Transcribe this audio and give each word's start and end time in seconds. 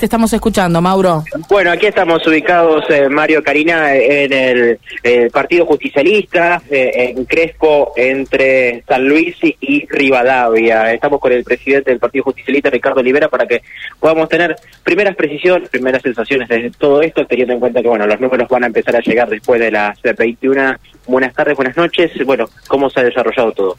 Te 0.00 0.06
estamos 0.06 0.32
escuchando, 0.32 0.80
Mauro. 0.80 1.24
Bueno, 1.48 1.72
aquí 1.72 1.86
estamos 1.86 2.24
ubicados, 2.24 2.84
eh, 2.88 3.08
Mario 3.08 3.42
Karina, 3.42 3.96
en 3.96 4.32
el 4.32 4.78
eh, 5.02 5.28
Partido 5.28 5.66
Justicialista, 5.66 6.62
eh, 6.70 7.12
en 7.16 7.24
Crespo, 7.24 7.94
entre 7.96 8.84
San 8.86 9.08
Luis 9.08 9.34
y 9.42 9.88
Rivadavia. 9.88 10.92
Estamos 10.92 11.18
con 11.18 11.32
el 11.32 11.42
presidente 11.42 11.90
del 11.90 11.98
Partido 11.98 12.22
Justicialista, 12.26 12.70
Ricardo 12.70 13.00
Olivera, 13.00 13.28
para 13.28 13.44
que 13.44 13.62
podamos 13.98 14.28
tener 14.28 14.54
primeras 14.84 15.16
precisiones, 15.16 15.68
primeras 15.68 16.00
sensaciones 16.00 16.48
de 16.48 16.70
todo 16.78 17.02
esto, 17.02 17.26
teniendo 17.26 17.54
en 17.54 17.58
cuenta 17.58 17.82
que, 17.82 17.88
bueno, 17.88 18.06
los 18.06 18.20
números 18.20 18.48
van 18.48 18.62
a 18.62 18.66
empezar 18.68 18.94
a 18.94 19.00
llegar 19.00 19.28
después 19.28 19.58
de 19.60 19.72
las 19.72 20.00
21. 20.00 20.76
Buenas 21.08 21.34
tardes, 21.34 21.56
buenas 21.56 21.76
noches. 21.76 22.12
Bueno, 22.24 22.48
¿cómo 22.68 22.88
se 22.88 23.00
ha 23.00 23.02
desarrollado 23.02 23.50
todo? 23.50 23.76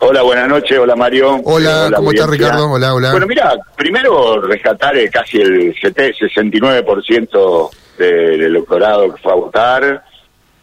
Hola, 0.00 0.22
buenas 0.22 0.48
noches. 0.48 0.78
Hola, 0.78 0.94
Mario. 0.94 1.40
Hola, 1.42 1.90
¿cómo 1.96 2.12
estás, 2.12 2.30
Ricardo? 2.30 2.70
Hola, 2.70 2.94
hola. 2.94 3.10
Bueno, 3.10 3.26
mira, 3.26 3.56
primero 3.76 4.40
rescatar 4.40 4.94
casi 5.10 5.40
el 5.40 5.74
69% 5.74 7.70
del 7.98 8.42
electorado 8.42 9.12
que 9.12 9.20
fue 9.20 9.32
a 9.32 9.34
votar. 9.34 10.04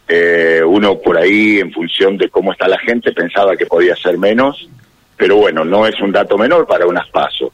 Eh, 0.08 0.62
uno 0.64 0.98
por 0.98 1.18
ahí, 1.18 1.58
en 1.58 1.70
función 1.70 2.16
de 2.16 2.30
cómo 2.30 2.52
está 2.52 2.66
la 2.66 2.78
gente, 2.78 3.12
pensaba 3.12 3.56
que 3.56 3.66
podía 3.66 3.94
ser 3.96 4.16
menos, 4.16 4.68
pero 5.16 5.36
bueno, 5.36 5.66
no 5.66 5.86
es 5.86 6.00
un 6.00 6.12
dato 6.12 6.38
menor 6.38 6.66
para 6.66 6.86
unas 6.86 7.06
pasos. 7.10 7.50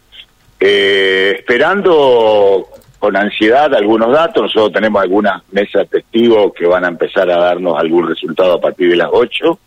Eh, 0.61 1.35
esperando 1.39 2.69
con 3.01 3.17
ansiedad 3.17 3.75
algunos 3.75 4.13
datos, 4.13 4.45
nosotros 4.45 4.73
tenemos 4.73 5.03
algunas 5.03 5.43
mesas 5.51 5.89
testigos 5.89 6.53
que 6.55 6.67
van 6.67 6.85
a 6.85 6.89
empezar 6.89 7.29
a 7.29 7.39
darnos 7.39 7.77
algún 7.77 8.07
resultado 8.07 8.53
a 8.53 8.61
partir 8.61 8.91
de 8.91 8.97
las 8.97 9.09
8 9.11 9.59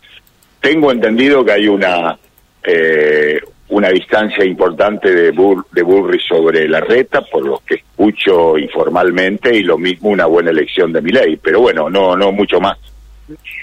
tengo 0.66 0.90
entendido 0.90 1.44
que 1.44 1.52
hay 1.52 1.68
una 1.68 2.18
eh, 2.64 3.38
una 3.68 3.88
distancia 3.90 4.44
importante 4.44 5.14
de, 5.14 5.32
de 5.72 5.82
Burri 5.82 6.18
sobre 6.28 6.68
la 6.68 6.80
reta, 6.80 7.20
por 7.22 7.46
lo 7.46 7.62
que 7.64 7.76
escucho 7.76 8.58
informalmente, 8.58 9.54
y 9.54 9.62
lo 9.62 9.78
mismo 9.78 10.10
una 10.10 10.26
buena 10.26 10.50
elección 10.50 10.92
de 10.92 11.02
mi 11.02 11.12
ley, 11.12 11.36
pero 11.36 11.60
bueno, 11.60 11.88
no 11.88 12.16
no 12.16 12.32
mucho 12.32 12.60
más. 12.60 12.76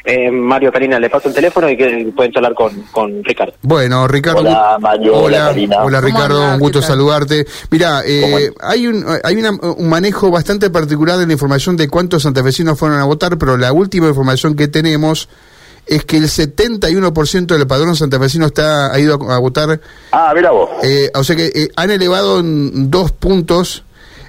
Eh, 0.05 0.31
Mario 0.31 0.71
Karina, 0.71 0.97
le 0.97 1.09
paso 1.09 1.27
el 1.27 1.33
teléfono 1.35 1.69
y 1.69 1.75
que 1.75 2.09
pueden 2.15 2.31
charlar 2.31 2.53
con, 2.53 2.83
con 2.91 3.21
Ricardo. 3.23 3.53
Bueno, 3.61 4.07
Ricardo. 4.07 4.39
Hola, 4.39 4.77
Mario. 4.79 5.15
Hola, 5.15 5.53
hola, 5.83 6.01
Ricardo, 6.01 6.53
un 6.53 6.59
gusto 6.59 6.81
saludarte. 6.81 7.45
Mira, 7.69 8.01
eh, 8.05 8.49
hay, 8.61 8.87
un, 8.87 9.05
hay 9.23 9.35
un 9.35 9.89
manejo 9.89 10.31
bastante 10.31 10.69
particular 10.69 11.17
de 11.17 11.27
la 11.27 11.33
información 11.33 11.75
de 11.75 11.89
cuántos 11.89 12.23
santafesinos 12.23 12.79
fueron 12.79 12.99
a 12.99 13.05
votar, 13.05 13.37
pero 13.37 13.57
la 13.57 13.73
última 13.73 14.07
información 14.07 14.55
que 14.55 14.67
tenemos 14.69 15.29
es 15.85 16.05
que 16.05 16.17
el 16.17 16.25
71% 16.25 17.45
del 17.45 17.67
padrón 17.67 17.95
santafesino 17.95 18.47
está, 18.47 18.93
ha 18.93 18.99
ido 18.99 19.15
a, 19.29 19.39
votar. 19.39 19.79
Ah, 20.11 20.31
mira 20.35 20.51
vos. 20.51 20.69
Eh, 20.83 21.11
o 21.13 21.23
sea 21.23 21.35
que 21.35 21.47
eh, 21.47 21.69
han 21.75 21.91
elevado 21.91 22.39
en 22.39 22.89
dos 22.89 23.11
puntos 23.11 23.83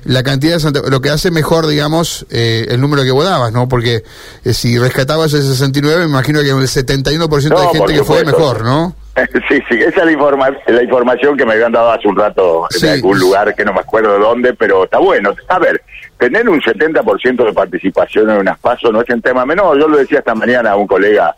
la 0.05 0.23
cantidad 0.23 0.55
de 0.55 0.61
Santa 0.61 0.81
lo 0.91 1.01
que 1.01 1.11
hace 1.11 1.31
mejor, 1.31 1.67
digamos, 1.67 2.27
eh, 2.31 2.67
el 2.69 2.81
número 2.81 3.05
que 3.05 3.11
votabas, 3.11 3.53
¿no? 3.53 3.69
Porque 3.69 4.03
si 4.45 4.79
rescatabas 4.79 5.33
el 5.33 5.43
69, 5.43 6.01
me 6.01 6.11
imagino 6.11 6.41
que 6.41 6.51
el 6.51 6.57
71% 6.57 7.29
de 7.29 7.79
gente 7.79 7.95
que 7.95 8.05
fue 8.05 8.25
mejor, 8.25 8.65
¿no? 8.65 8.95
Sí, 9.49 9.63
sí, 9.69 9.77
esa 9.77 10.01
es 10.01 10.07
la, 10.07 10.11
informa 10.11 10.51
la 10.67 10.83
información 10.83 11.37
que 11.37 11.47
me 11.47 11.53
habían 11.53 11.71
dado 11.71 11.93
hace 11.93 12.09
un 12.09 12.17
rato 12.17 12.67
en 12.83 12.89
algún 12.89 13.21
lugar 13.21 13.55
que 13.55 13.65
no 13.65 13.73
me 13.73 13.79
acuerdo 13.79 14.15
de 14.15 14.19
dónde, 14.19 14.55
pero 14.55 14.83
está 14.83 14.99
bueno. 14.99 15.33
A 15.47 15.61
ver, 15.61 15.81
tener 16.19 16.49
un 16.49 16.61
70% 16.61 17.45
de 17.45 17.53
participación 17.53 18.31
en 18.31 18.39
unas 18.39 18.59
pasos 18.59 18.93
no 18.93 19.01
es 19.01 19.09
un 19.09 19.23
tema 19.23 19.47
menor. 19.47 19.79
Yo 19.79 19.87
lo 19.87 19.99
decía 19.99 20.19
esta 20.19 20.35
mañana 20.35 20.73
a 20.73 20.77
un 20.77 20.89
colega 20.89 21.33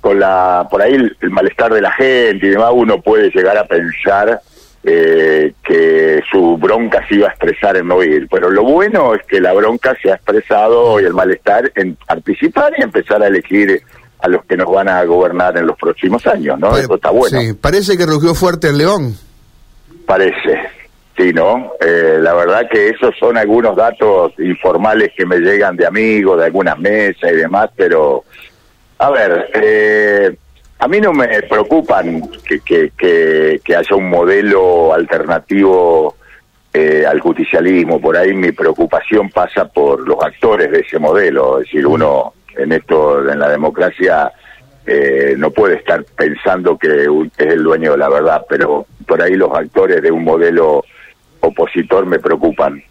con 0.00 0.18
la 0.18 0.66
por 0.70 0.82
ahí 0.82 0.94
el, 0.94 1.30
malestar 1.30 1.72
de 1.72 1.80
la 1.80 1.92
gente 1.92 2.46
y 2.46 2.50
demás, 2.50 2.70
uno 2.72 3.00
puede 3.00 3.30
llegar 3.30 3.56
a 3.56 3.64
pensar 3.64 4.40
eh, 4.84 5.52
que 5.64 6.22
su 6.30 6.56
bronca 6.56 7.06
se 7.08 7.16
iba 7.16 7.28
a 7.28 7.30
expresar 7.30 7.76
en 7.76 7.88
no 7.88 8.02
ir. 8.02 8.28
Pero 8.30 8.50
lo 8.50 8.62
bueno 8.62 9.14
es 9.14 9.22
que 9.26 9.40
la 9.40 9.52
bronca 9.52 9.96
se 10.00 10.10
ha 10.10 10.14
expresado 10.14 11.00
y 11.00 11.04
el 11.04 11.12
malestar 11.12 11.70
en 11.74 11.96
participar 11.96 12.72
y 12.78 12.82
empezar 12.82 13.22
a 13.22 13.26
elegir 13.26 13.82
a 14.20 14.28
los 14.28 14.44
que 14.44 14.56
nos 14.56 14.70
van 14.70 14.88
a 14.88 15.04
gobernar 15.04 15.56
en 15.56 15.66
los 15.66 15.76
próximos 15.76 16.26
años, 16.26 16.58
¿no? 16.58 16.76
Eso 16.76 16.94
está 16.94 17.10
bueno. 17.10 17.40
Sí, 17.40 17.52
parece 17.54 17.96
que 17.96 18.06
rugió 18.06 18.34
fuerte 18.34 18.68
el 18.68 18.78
león. 18.78 19.14
Parece, 20.06 20.58
sí, 21.16 21.32
¿no? 21.32 21.72
Eh, 21.80 22.18
la 22.20 22.34
verdad 22.34 22.68
que 22.70 22.88
esos 22.88 23.14
son 23.18 23.36
algunos 23.36 23.76
datos 23.76 24.32
informales 24.38 25.12
que 25.16 25.26
me 25.26 25.38
llegan 25.38 25.76
de 25.76 25.86
amigos, 25.86 26.38
de 26.38 26.46
algunas 26.46 26.78
mesas 26.78 27.30
y 27.30 27.36
demás, 27.36 27.70
pero 27.76 28.24
a 28.98 29.10
ver, 29.10 29.50
eh, 29.54 30.36
a 30.80 30.88
mí 30.88 31.00
no 31.00 31.12
me 31.12 31.42
preocupan 31.42 32.28
que, 32.44 32.92
que, 32.96 33.76
haya 33.76 33.96
un 33.96 34.08
modelo 34.08 34.92
alternativo 34.92 36.16
eh, 36.72 37.04
al 37.06 37.20
justicialismo. 37.20 38.00
Por 38.00 38.16
ahí 38.16 38.34
mi 38.34 38.52
preocupación 38.52 39.30
pasa 39.30 39.66
por 39.66 40.06
los 40.06 40.22
actores 40.22 40.70
de 40.70 40.80
ese 40.80 40.98
modelo. 40.98 41.58
Es 41.60 41.66
decir, 41.66 41.86
uno 41.86 42.32
en 42.56 42.72
esto, 42.72 43.28
en 43.28 43.38
la 43.38 43.48
democracia, 43.48 44.32
eh, 44.86 45.34
no 45.36 45.50
puede 45.50 45.76
estar 45.76 46.04
pensando 46.16 46.76
que 46.76 46.88
es 47.04 47.46
el 47.46 47.62
dueño 47.62 47.92
de 47.92 47.98
la 47.98 48.08
verdad, 48.08 48.42
pero 48.48 48.86
por 49.06 49.22
ahí 49.22 49.34
los 49.34 49.52
actores 49.52 50.02
de 50.02 50.10
un 50.10 50.24
modelo 50.24 50.84
opositor 51.40 52.04
me 52.06 52.18
preocupan. 52.18 52.82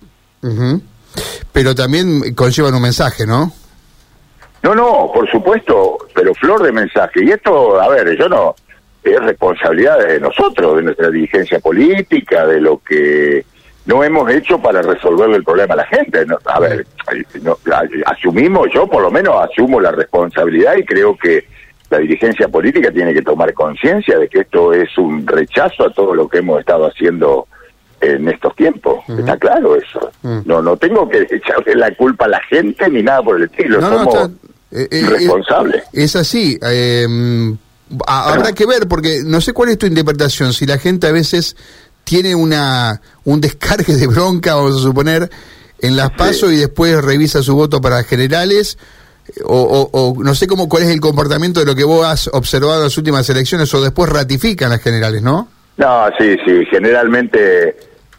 Pero 1.51 1.75
también 1.75 2.34
conllevan 2.34 2.75
un 2.75 2.81
mensaje, 2.81 3.25
¿no? 3.25 3.51
No, 4.63 4.75
no, 4.75 5.12
por 5.13 5.29
supuesto, 5.29 5.97
pero 6.13 6.34
flor 6.34 6.63
de 6.63 6.72
mensaje. 6.72 7.23
Y 7.23 7.31
esto, 7.31 7.79
a 7.79 7.88
ver, 7.90 8.18
yo 8.18 8.28
no, 8.28 8.56
es 9.03 9.19
responsabilidad 9.23 10.00
de 10.00 10.19
nosotros, 10.19 10.78
de 10.78 10.84
nuestra 10.84 11.09
dirigencia 11.09 11.59
política, 11.59 12.45
de 12.45 12.62
lo 12.62 12.79
que 12.79 13.45
no 13.85 14.03
hemos 14.03 14.29
hecho 14.29 14.59
para 14.59 14.81
resolverle 14.81 15.38
el 15.38 15.44
problema 15.44 15.73
a 15.73 15.78
la 15.78 15.85
gente. 15.85 16.25
a 16.45 16.59
ver, 16.59 16.85
asumimos, 18.06 18.68
yo 18.73 18.88
por 18.88 19.01
lo 19.01 19.09
menos 19.09 19.35
asumo 19.50 19.79
la 19.79 19.91
responsabilidad 19.91 20.75
y 20.75 20.84
creo 20.84 21.18
que 21.18 21.45
la 21.89 22.00
dirigencia 22.00 22.50
política 22.50 22.91
tiene 22.91 23.13
que 23.13 23.22
tomar 23.22 23.53
conciencia 23.53 24.19
de 24.19 24.28
que 24.28 24.39
esto 24.39 24.74
es 24.74 24.97
un 24.97 25.25
rechazo 25.25 25.85
a 25.85 25.94
todo 25.94 26.13
lo 26.13 26.28
que 26.28 26.39
hemos 26.39 26.59
estado 26.59 26.88
haciendo 26.88 27.47
en 28.01 28.28
estos 28.28 28.56
tiempos. 28.56 29.06
Está 29.07 29.38
claro 29.38 29.75
eso. 29.75 30.12
No 30.45 30.62
no 30.62 30.75
tengo 30.75 31.07
que 31.07 31.25
echarle 31.29 31.75
la 31.75 31.91
culpa 31.95 32.25
a 32.25 32.29
la 32.29 32.41
gente 32.41 32.89
ni 32.89 33.01
nada 33.01 33.24
por 33.24 33.38
el 33.38 33.44
estilo. 33.44 33.79
Somos 33.79 34.31
eh, 34.72 34.88
eh, 34.92 35.06
responsables. 35.06 35.84
Es, 35.94 36.16
así. 36.16 36.58
Em, 36.62 37.58
habrá 38.06 38.54
que 38.54 38.66
ver, 38.66 38.88
porque 38.88 39.22
no 39.26 39.42
sé 39.42 39.54
cuál 39.54 39.70
es 39.70 39.78
tu 39.78 39.86
interpretación. 39.86 40.54
Si 40.54 40.66
la 40.66 40.78
gente 40.78 41.08
a 41.08 41.12
veces 41.12 41.56
tiene 42.04 42.36
una 42.36 43.02
un 43.24 43.42
descargue 43.42 43.94
de 43.94 44.08
bronca, 44.08 44.56
vamos 44.56 44.78
a 44.78 44.84
suponer, 44.84 45.30
en 45.80 45.96
las 45.96 46.12
pasos 46.12 46.52
y 46.52 46.58
después 46.58 47.04
revisa 47.04 47.44
su 47.44 47.56
voto 47.56 47.82
para 47.82 48.04
generales. 48.04 48.78
O, 49.44 49.90
o, 49.92 50.24
no 50.24 50.34
sé 50.34 50.48
cómo 50.48 50.70
cuál 50.70 50.84
es 50.84 50.90
el 50.90 51.02
comportamiento 51.02 51.60
de 51.60 51.66
lo 51.66 51.76
que 51.76 51.84
vos 51.84 52.06
has 52.06 52.30
observado 52.32 52.78
en 52.78 52.84
las 52.86 52.98
últimas 52.98 53.30
elecciones 53.30 53.74
o 53.74 53.82
después 53.82 54.10
ratifican 54.10 54.70
las 54.70 54.82
generales, 54.82 55.22
¿no? 55.22 55.50
No, 55.76 56.06
sí, 56.18 56.38
sí, 56.46 56.66
generalmente 56.72 57.76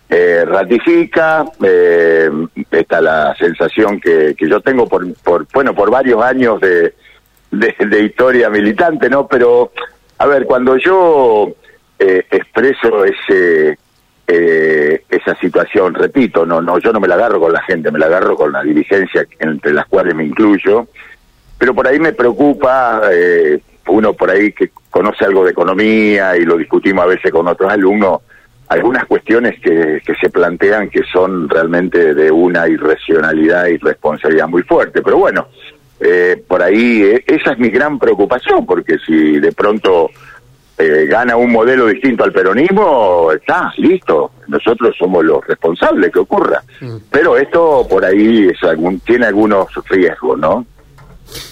eh, 0.08 0.44
ratifica, 0.46 1.44
eh, 1.62 2.30
está 2.70 3.00
la 3.00 3.34
sensación 3.36 4.00
que, 4.00 4.34
que 4.34 4.48
yo 4.48 4.60
tengo 4.60 4.88
por, 4.88 5.12
por, 5.16 5.46
bueno, 5.52 5.74
por 5.74 5.90
varios 5.90 6.22
años 6.22 6.60
de, 6.60 6.94
de, 7.50 8.02
historia 8.02 8.48
militante, 8.50 9.10
¿no? 9.10 9.26
Pero, 9.26 9.72
a 10.18 10.26
ver, 10.26 10.46
cuando 10.46 10.76
yo 10.76 11.48
eh, 11.98 12.24
expreso 12.30 13.04
ese, 13.04 13.78
eh, 14.26 15.02
esa 15.08 15.34
situación, 15.36 15.94
repito, 15.94 16.46
no, 16.46 16.60
no, 16.60 16.78
yo 16.78 16.92
no 16.92 17.00
me 17.00 17.08
la 17.08 17.14
agarro 17.14 17.40
con 17.40 17.52
la 17.52 17.62
gente, 17.62 17.90
me 17.90 17.98
la 17.98 18.06
agarro 18.06 18.36
con 18.36 18.52
la 18.52 18.62
dirigencia 18.62 19.26
entre 19.38 19.72
las 19.72 19.86
cuales 19.86 20.14
me 20.14 20.24
incluyo, 20.24 20.88
pero 21.58 21.74
por 21.74 21.86
ahí 21.86 21.98
me 21.98 22.12
preocupa, 22.12 23.02
eh, 23.12 23.60
uno 23.88 24.12
por 24.12 24.30
ahí 24.30 24.52
que 24.52 24.70
conoce 24.90 25.24
algo 25.24 25.44
de 25.44 25.52
economía 25.52 26.36
y 26.36 26.44
lo 26.44 26.56
discutimos 26.56 27.04
a 27.04 27.08
veces 27.08 27.32
con 27.32 27.48
otros 27.48 27.72
alumnos, 27.72 28.20
algunas 28.68 29.06
cuestiones 29.06 29.58
que, 29.60 30.00
que 30.04 30.14
se 30.20 30.30
plantean 30.30 30.90
que 30.90 31.02
son 31.10 31.48
realmente 31.48 32.14
de 32.14 32.30
una 32.30 32.68
irracionalidad 32.68 33.66
y 33.66 33.78
responsabilidad 33.78 34.48
muy 34.48 34.62
fuerte. 34.62 35.02
Pero 35.02 35.18
bueno, 35.18 35.48
eh, 36.00 36.42
por 36.46 36.62
ahí 36.62 37.02
eh, 37.02 37.24
esa 37.26 37.52
es 37.52 37.58
mi 37.58 37.70
gran 37.70 37.98
preocupación, 37.98 38.64
porque 38.66 38.98
si 39.04 39.40
de 39.40 39.52
pronto 39.52 40.10
eh, 40.76 41.06
gana 41.08 41.36
un 41.36 41.50
modelo 41.50 41.86
distinto 41.86 42.24
al 42.24 42.32
peronismo, 42.32 43.32
está, 43.32 43.72
listo, 43.78 44.32
nosotros 44.46 44.94
somos 44.96 45.24
los 45.24 45.44
responsables 45.46 46.12
que 46.12 46.20
ocurra. 46.20 46.62
Mm. 46.80 46.96
Pero 47.10 47.36
esto 47.36 47.86
por 47.88 48.04
ahí 48.04 48.48
es 48.48 48.62
algún, 48.62 49.00
tiene 49.00 49.26
algunos 49.26 49.66
riesgos, 49.88 50.38
¿no? 50.38 50.66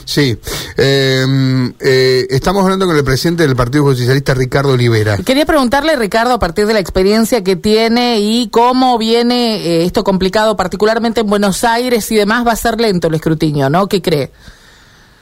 Sí, 0.05 0.39
em, 0.77 1.73
eh, 1.81 2.27
estamos 2.31 2.63
hablando 2.63 2.87
con 2.87 2.97
el 2.97 3.05
presidente 3.05 3.47
del 3.47 3.57
Partido 3.57 3.85
Justicialista, 3.85 4.35
Ricardo 4.35 4.73
Olivera. 4.73 5.17
Quería 5.19 5.45
preguntarle, 5.45 5.97
Ricardo, 5.97 6.35
a 6.35 6.39
partir 6.39 6.67
de 6.67 6.75
la 6.75 6.81
experiencia 6.81 7.45
que 7.45 7.57
tiene 7.57 8.21
y 8.21 8.49
cómo 8.51 8.99
viene 8.99 9.57
eh, 9.57 9.85
esto 9.85 10.05
complicado, 10.05 10.57
particularmente 10.57 11.21
en 11.21 11.27
Buenos 11.27 11.65
Aires 11.65 12.11
y 12.13 12.17
demás, 12.17 12.47
va 12.47 12.53
a 12.53 12.57
ser 12.57 12.81
lento 12.81 13.09
el 13.09 13.15
escrutinio, 13.15 13.69
¿no? 13.69 13.87
¿Qué 13.87 14.01
cree? 14.01 14.31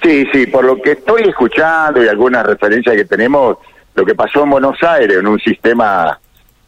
Sí, 0.03 0.27
sí, 0.33 0.47
por 0.47 0.65
lo 0.65 0.81
que 0.81 0.93
estoy 0.93 1.23
escuchando 1.23 2.05
y 2.05 2.09
algunas 2.09 2.45
referencias 2.45 2.95
que 2.95 3.07
tenemos, 3.07 3.57
lo 3.95 4.05
que 4.05 4.15
pasó 4.15 4.45
en 4.45 4.51
Buenos 4.51 4.77
Aires, 4.83 5.19
en 5.19 5.27
un 5.27 5.39
sistema 5.41 6.21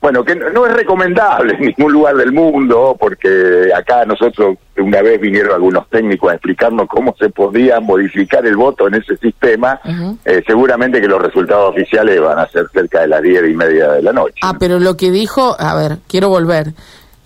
bueno, 0.06 0.24
que 0.24 0.36
no, 0.36 0.48
no 0.50 0.64
es 0.66 0.72
recomendable 0.72 1.54
en 1.54 1.62
ningún 1.62 1.92
lugar 1.92 2.14
del 2.14 2.30
mundo, 2.30 2.96
porque 2.96 3.72
acá 3.76 4.04
nosotros 4.04 4.56
una 4.78 5.02
vez 5.02 5.20
vinieron 5.20 5.52
algunos 5.52 5.90
técnicos 5.90 6.30
a 6.30 6.34
explicarnos 6.34 6.86
cómo 6.86 7.12
se 7.18 7.28
podía 7.28 7.80
modificar 7.80 8.46
el 8.46 8.56
voto 8.56 8.86
en 8.86 8.94
ese 8.94 9.16
sistema, 9.16 9.80
eh, 10.24 10.44
seguramente 10.46 11.00
que 11.00 11.08
los 11.08 11.20
resultados 11.20 11.70
oficiales 11.70 12.20
van 12.20 12.38
a 12.38 12.46
ser 12.46 12.68
cerca 12.72 13.00
de 13.00 13.08
las 13.08 13.20
diez 13.20 13.50
y 13.50 13.54
media 13.54 13.90
de 13.94 14.02
la 14.02 14.12
noche. 14.12 14.36
Ah, 14.42 14.54
pero 14.60 14.78
lo 14.78 14.96
que 14.96 15.10
dijo, 15.10 15.56
a 15.58 15.74
ver, 15.74 15.98
quiero 16.06 16.28
volver. 16.28 16.74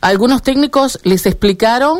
Algunos 0.00 0.43
técnicos 0.43 1.00
les 1.05 1.26
explicaron, 1.26 1.99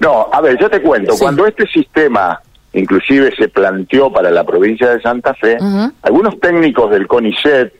No, 0.00 0.28
a 0.30 0.42
ver, 0.42 0.58
yo 0.60 0.68
te 0.68 0.82
cuento, 0.82 1.14
Sí. 1.14 1.20
cuando 1.22 1.46
este 1.46 1.66
sistema 1.68 2.38
inclusive 2.74 3.34
se 3.34 3.48
planteó 3.48 4.12
para 4.12 4.30
la 4.30 4.44
provincia 4.44 4.90
de 4.90 5.00
Santa 5.00 5.32
Fe, 5.32 5.56
algunos 6.02 6.38
técnicos 6.38 6.90
del 6.90 7.06
CONICET, 7.06 7.72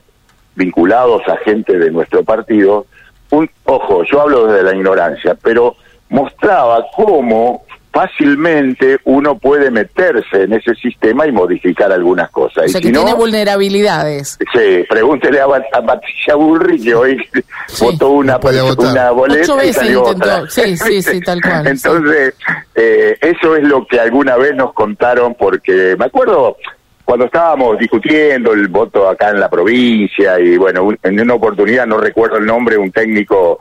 vinculados 0.56 1.22
a 1.28 1.36
gente 1.38 1.78
de 1.78 1.90
nuestro 1.90 2.22
partido, 2.24 2.86
un, 3.30 3.48
ojo, 3.64 4.02
yo 4.04 4.20
hablo 4.22 4.46
desde 4.46 4.62
la 4.64 4.74
ignorancia, 4.76 5.36
pero 5.42 5.76
mostraba 6.08 6.84
cómo 6.94 7.64
fácilmente 7.92 8.98
uno 9.04 9.38
puede 9.38 9.70
meterse 9.70 10.42
en 10.42 10.52
ese 10.52 10.74
sistema 10.74 11.26
y 11.28 11.32
modificar 11.32 11.92
algunas 11.92 12.28
cosas. 12.30 12.64
o 12.64 12.66
y 12.66 12.68
sea, 12.70 12.80
si 12.80 12.88
que 12.88 12.92
no, 12.92 13.04
tiene 13.04 13.14
vulnerabilidades. 13.16 14.36
Sí, 14.52 14.84
pregúntele 14.88 15.40
a, 15.40 15.44
a 15.44 15.82
Patricia 15.82 16.34
Burri 16.34 16.80
que 16.82 16.94
hoy 16.94 17.16
Sí, 17.68 17.84
votó 17.84 18.10
una, 18.10 18.36
una 18.38 18.62
votar. 18.62 19.12
boleta 19.14 19.42
Ocho 19.42 19.54
y 19.62 19.66
veces 19.66 19.76
salió 19.76 19.98
intentó. 20.08 20.24
otra. 20.28 20.50
Sí, 20.50 20.76
sí, 20.76 21.02
sí, 21.02 21.20
tal 21.24 21.40
cual, 21.40 21.66
Entonces, 21.68 22.34
eh, 22.74 23.16
eso 23.20 23.54
es 23.56 23.62
lo 23.62 23.86
que 23.86 24.00
alguna 24.00 24.36
vez 24.36 24.54
nos 24.56 24.72
contaron 24.72 25.34
porque 25.34 25.94
me 25.96 26.06
acuerdo 26.06 26.56
cuando 27.04 27.26
estábamos 27.26 27.78
discutiendo 27.78 28.52
el 28.52 28.68
voto 28.68 29.08
acá 29.08 29.30
en 29.30 29.40
la 29.40 29.48
provincia 29.50 30.38
y 30.40 30.56
bueno, 30.56 30.84
un- 30.84 30.98
en 31.02 31.20
una 31.20 31.34
oportunidad, 31.34 31.86
no 31.86 31.98
recuerdo 31.98 32.38
el 32.38 32.46
nombre, 32.46 32.76
un 32.78 32.90
técnico 32.92 33.60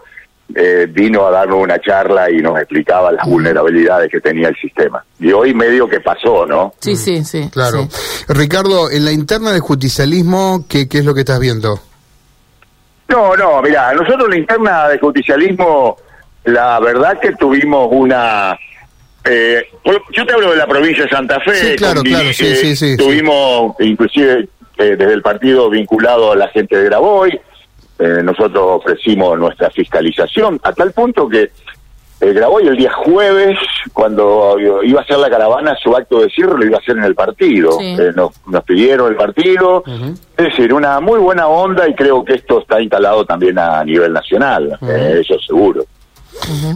eh, 0.55 0.87
vino 0.89 1.25
a 1.25 1.31
darnos 1.31 1.57
una 1.63 1.79
charla 1.79 2.29
y 2.29 2.37
nos 2.37 2.57
explicaba 2.59 3.11
las 3.11 3.25
vulnerabilidades 3.27 4.11
que 4.11 4.19
tenía 4.21 4.49
el 4.49 4.55
sistema. 4.57 5.03
Y 5.19 5.31
hoy 5.31 5.53
medio 5.53 5.87
que 5.87 5.99
pasó, 5.99 6.45
¿no? 6.45 6.73
Sí, 6.79 6.95
sí, 6.95 7.23
sí. 7.23 7.49
Claro. 7.51 7.87
sí. 7.89 8.25
Ricardo, 8.27 8.91
en 8.91 9.03
la 9.05 9.11
interna 9.11 9.51
del 9.51 9.61
justicialismo, 9.61 10.65
¿qué, 10.69 10.87
qué 10.87 10.99
es 10.99 11.05
lo 11.05 11.13
que 11.15 11.21
estás 11.21 11.39
viendo? 11.39 11.79
No, 13.09 13.35
no, 13.35 13.61
mira, 13.61 13.93
nosotros 13.93 14.29
la 14.29 14.37
interna 14.37 14.87
de 14.89 14.99
justicialismo, 14.99 15.97
la 16.45 16.79
verdad 16.79 17.19
que 17.19 17.31
tuvimos 17.33 17.87
una... 17.91 18.57
eh, 19.25 19.63
yo 20.11 20.25
te 20.25 20.33
hablo 20.33 20.51
de 20.51 20.57
la 20.57 20.67
provincia 20.67 21.03
de 21.05 21.09
Santa 21.09 21.39
Fe. 21.39 21.53
Sí, 21.55 21.75
claro, 21.75 22.01
con- 22.01 22.05
claro, 22.05 22.33
sí, 22.33 22.55
sí, 22.55 22.75
sí, 22.75 22.97
Tuvimos, 22.97 23.75
inclusive, 23.79 24.47
eh, 24.77 24.95
desde 24.97 25.13
el 25.13 25.21
partido 25.21 25.69
vinculado 25.69 26.31
a 26.31 26.35
la 26.35 26.47
gente 26.49 26.75
de 26.77 26.85
Graboy, 26.85 27.39
eh, 27.99 28.21
nosotros 28.23 28.63
ofrecimos 28.81 29.37
nuestra 29.39 29.69
fiscalización, 29.69 30.59
a 30.63 30.73
tal 30.73 30.91
punto 30.91 31.29
que 31.29 31.51
eh, 32.21 32.31
Graboy 32.33 32.67
el 32.67 32.77
día 32.77 32.91
jueves, 32.93 33.57
cuando 33.91 34.55
iba 34.83 34.99
a 35.01 35.03
hacer 35.03 35.17
la 35.17 35.29
caravana, 35.29 35.75
su 35.81 35.95
acto 35.95 36.19
de 36.21 36.29
cierre 36.29 36.57
lo 36.57 36.65
iba 36.65 36.77
a 36.77 36.79
hacer 36.79 36.97
en 36.97 37.03
el 37.03 37.15
partido. 37.15 37.71
Sí. 37.79 37.95
Eh, 37.99 38.11
nos, 38.15 38.31
nos 38.47 38.63
pidieron 38.63 39.09
el 39.11 39.15
partido. 39.17 39.83
Es 40.37 40.45
decir, 40.45 40.73
una 40.73 40.99
muy 41.01 41.19
buena 41.19 41.47
onda 41.47 41.87
y 41.87 41.93
creo 41.95 42.23
que 42.23 42.35
esto 42.35 42.61
está 42.61 42.81
instalado 42.81 43.25
también 43.25 43.59
a 43.59 43.83
nivel 43.83 44.13
nacional, 44.13 44.77
eh, 44.87 45.19
eso 45.21 45.37
seguro. 45.39 45.85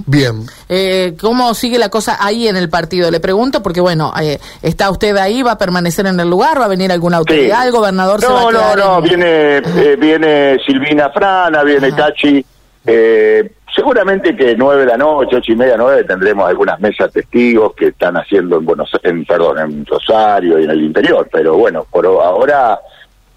Bien. 0.05 0.45
Eh, 0.69 1.15
¿Cómo 1.19 1.53
sigue 1.53 1.77
la 1.77 1.89
cosa 1.89 2.17
ahí 2.19 2.47
en 2.47 2.55
el 2.57 2.69
partido? 2.69 3.09
Le 3.11 3.19
pregunto 3.19 3.61
porque, 3.61 3.81
bueno, 3.81 4.13
eh, 4.21 4.39
¿está 4.61 4.89
usted 4.89 5.15
ahí? 5.17 5.41
¿Va 5.43 5.53
a 5.53 5.57
permanecer 5.57 6.05
en 6.07 6.19
el 6.19 6.29
lugar? 6.29 6.59
¿Va 6.59 6.65
a 6.65 6.69
venir 6.69 6.91
alguna 6.91 7.17
autoridad? 7.17 7.61
Sí. 7.61 7.67
¿El 7.67 7.71
gobernador 7.73 8.21
se 8.21 8.27
va 8.27 8.41
No, 8.41 8.47
a 8.49 8.51
no, 8.51 8.75
no, 8.75 8.97
en- 8.99 9.03
viene, 9.03 9.57
eh, 9.57 9.95
viene 9.99 10.57
Silvina 10.65 11.09
Frana, 11.09 11.63
viene 11.63 11.91
Cachi. 11.93 12.45
Eh, 12.85 13.51
seguramente 13.75 14.35
que 14.35 14.55
nueve 14.55 14.81
de 14.81 14.87
la 14.87 14.97
noche, 14.97 15.35
ocho 15.35 15.51
y 15.51 15.55
media, 15.55 15.75
nueve, 15.77 16.03
tendremos 16.05 16.47
algunas 16.47 16.79
mesas 16.79 17.11
testigos 17.11 17.73
que 17.75 17.87
están 17.87 18.15
haciendo 18.15 18.57
en 18.57 18.65
Buenos 18.65 18.89
en, 19.03 19.25
perdón, 19.25 19.59
en 19.59 19.85
Rosario 19.85 20.59
y 20.59 20.63
en 20.63 20.69
el 20.71 20.81
interior. 20.83 21.27
Pero 21.31 21.57
bueno, 21.57 21.85
por 21.91 22.05
ahora 22.05 22.79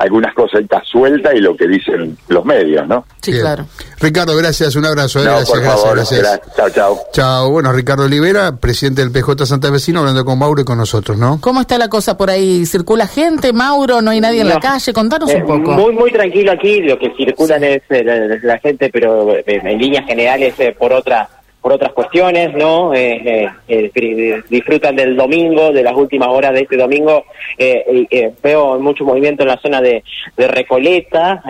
algunas 0.01 0.35
cosas 0.35 0.63
están 0.63 0.83
sueltas 0.85 1.33
y 1.35 1.41
lo 1.41 1.55
que 1.55 1.69
dicen 1.69 2.17
los 2.29 2.45
medios, 2.45 2.89
¿no? 2.89 3.05
Sí, 3.21 3.33
Bien. 3.33 3.43
claro. 3.43 3.67
Ricardo, 4.01 4.35
gracias, 4.35 4.75
un 4.75 4.87
abrazo. 4.87 5.21
eh, 5.21 5.25
no, 5.27 5.31
gracias, 5.37 5.51
por 5.59 5.63
favor, 5.69 5.95
gracias, 5.97 6.21
gracias. 6.21 6.41
gra- 6.49 6.57
chao, 6.57 6.71
chao. 6.71 6.99
Chao. 7.13 7.51
Bueno, 7.51 7.71
Ricardo 7.73 8.05
Olivera, 8.05 8.57
presidente 8.57 9.03
del 9.03 9.13
PJ 9.13 9.45
Santa 9.47 9.71
Vecino, 9.71 10.01
hablando 10.01 10.25
con 10.25 10.39
Mauro 10.39 10.63
y 10.63 10.65
con 10.65 10.79
nosotros, 10.79 11.19
¿no? 11.19 11.39
¿Cómo 11.41 11.61
está 11.61 11.77
la 11.77 11.89
cosa 11.89 12.17
por 12.17 12.31
ahí? 12.31 12.65
¿Circula 12.65 13.07
gente, 13.07 13.53
Mauro? 13.53 14.01
¿No 14.01 14.11
hay 14.11 14.21
nadie 14.21 14.41
en 14.41 14.49
la 14.49 14.59
calle? 14.59 14.93
Contanos 14.95 15.31
Eh, 15.31 15.37
un 15.37 15.47
poco. 15.65 15.77
Muy, 15.77 15.93
muy 15.95 16.11
tranquilo 16.11 16.53
aquí, 16.53 16.81
lo 16.81 16.99
que 16.99 17.13
circulan 17.17 17.63
es 17.63 17.83
eh, 17.91 18.03
la, 18.03 18.39
la 18.43 18.59
gente, 18.59 18.89
pero 18.91 19.37
eh, 19.37 19.45
en 19.47 19.79
líneas 19.79 20.07
generales 20.07 20.55
eh, 20.59 20.75
por 20.79 20.93
otra 20.95 21.29
por 21.61 21.73
otras 21.73 21.93
cuestiones, 21.93 22.55
¿no? 22.55 22.95
Eh, 22.95 23.21
eh, 23.25 23.51
eh, 23.69 23.91
di- 23.95 24.35
disfrutan 24.49 24.97
del 24.97 25.17
domingo, 25.17 25.73
de 25.73 25.83
las 25.83 25.95
últimas 25.95 26.29
horas 26.29 26.53
de 26.55 26.61
este 26.63 26.77
domingo. 26.77 27.25
Eh, 27.59 28.07
eh, 28.11 28.33
veo 28.43 28.79
mucho 28.81 29.05
movimiento 29.05 29.43
en 29.43 29.49
la 29.49 29.59
zona 29.59 29.81
de, 29.83 30.03
de 30.37 30.49
Recoleta, 30.49 31.43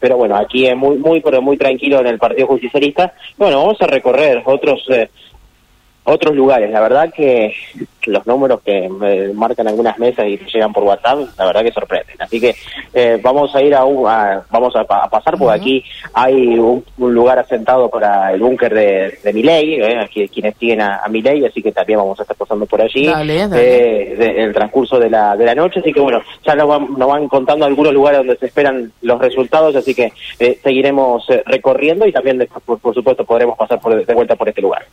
pero 0.00 0.16
bueno, 0.16 0.36
aquí 0.36 0.66
es 0.66 0.76
muy, 0.76 0.96
muy, 0.98 1.20
pero 1.20 1.42
muy 1.42 1.56
tranquilo 1.56 2.00
en 2.00 2.06
el 2.06 2.18
Partido 2.18 2.46
Justicialista. 2.46 3.12
Bueno, 3.36 3.58
vamos 3.58 3.82
a 3.82 3.86
recorrer 3.86 4.42
otros 4.44 4.86
otros 6.08 6.34
lugares. 6.34 6.70
La 6.70 6.80
verdad 6.80 7.12
que 7.14 7.52
los 8.06 8.26
números 8.26 8.60
que 8.64 8.88
me 8.88 9.28
marcan 9.34 9.68
algunas 9.68 9.98
mesas 9.98 10.26
y 10.26 10.38
llegan 10.52 10.72
por 10.72 10.82
WhatsApp, 10.84 11.18
la 11.38 11.44
verdad 11.46 11.62
que 11.62 11.72
sorprenden. 11.72 12.16
Así 12.20 12.40
que 12.40 12.54
eh, 12.94 13.18
vamos 13.22 13.54
a 13.54 13.60
ir 13.62 13.74
a, 13.74 13.84
un, 13.84 14.08
a- 14.08 14.42
vamos 14.50 14.74
a, 14.76 14.80
a 14.80 15.08
pasar 15.10 15.36
por 15.36 15.52
aquí. 15.52 15.84
Hay 16.14 16.58
un, 16.58 16.82
un 16.96 17.14
lugar 17.14 17.38
asentado 17.38 17.90
para 17.90 18.32
el 18.32 18.40
búnker 18.40 18.72
de, 18.72 19.18
de 19.22 19.32
Milei, 19.34 19.74
eh, 19.74 19.98
aquí 20.00 20.26
quienes 20.28 20.56
siguen 20.56 20.80
a, 20.80 20.98
a 21.04 21.08
Milei, 21.08 21.44
así 21.44 21.62
que 21.62 21.70
también 21.72 21.98
vamos 21.98 22.18
a 22.18 22.22
estar 22.22 22.36
pasando 22.36 22.64
por 22.66 22.80
allí 22.80 23.06
Dale, 23.06 23.46
dale. 23.48 23.62
eh, 24.12 24.16
de- 24.16 24.30
en 24.30 24.42
el 24.48 24.54
transcurso 24.54 24.98
de 24.98 25.10
la, 25.10 25.36
de 25.36 25.44
la 25.44 25.54
noche. 25.54 25.80
Así 25.80 25.92
que 25.92 26.00
bueno, 26.00 26.20
ya 26.46 26.54
nos 26.54 26.66
van, 26.68 26.88
nos 26.96 27.08
van 27.08 27.28
contando 27.28 27.66
algunos 27.66 27.92
lugares 27.92 28.18
donde 28.20 28.36
se 28.36 28.46
esperan 28.46 28.90
los 29.02 29.18
resultados, 29.20 29.76
así 29.76 29.94
que 29.94 30.12
eh, 30.38 30.58
seguiremos 30.62 31.28
eh, 31.28 31.42
recorriendo 31.44 32.06
y 32.06 32.12
también, 32.12 32.38
después, 32.38 32.62
por, 32.64 32.78
por 32.78 32.94
supuesto, 32.94 33.24
podremos 33.24 33.58
pasar 33.58 33.78
por, 33.80 34.04
de 34.04 34.14
vuelta 34.14 34.34
por 34.36 34.48
este 34.48 34.62
lugar. 34.62 34.84